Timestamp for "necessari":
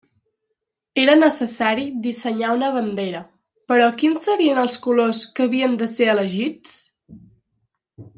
1.17-1.83